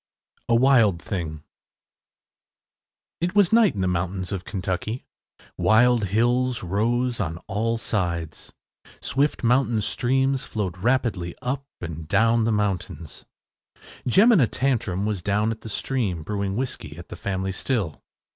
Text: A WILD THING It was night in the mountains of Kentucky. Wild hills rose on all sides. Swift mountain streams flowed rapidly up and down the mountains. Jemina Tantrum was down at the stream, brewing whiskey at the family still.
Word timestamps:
A 0.49 0.55
WILD 0.55 0.99
THING 0.99 1.43
It 3.21 3.35
was 3.35 3.53
night 3.53 3.75
in 3.75 3.81
the 3.81 3.87
mountains 3.87 4.31
of 4.31 4.45
Kentucky. 4.45 5.05
Wild 5.59 6.05
hills 6.05 6.63
rose 6.63 7.19
on 7.19 7.37
all 7.45 7.77
sides. 7.77 8.51
Swift 8.99 9.43
mountain 9.43 9.79
streams 9.79 10.43
flowed 10.43 10.79
rapidly 10.79 11.35
up 11.43 11.67
and 11.81 12.07
down 12.07 12.45
the 12.45 12.51
mountains. 12.51 13.25
Jemina 14.07 14.47
Tantrum 14.49 15.05
was 15.05 15.21
down 15.21 15.51
at 15.51 15.61
the 15.61 15.69
stream, 15.69 16.23
brewing 16.23 16.55
whiskey 16.55 16.97
at 16.97 17.09
the 17.09 17.15
family 17.15 17.51
still. 17.51 18.01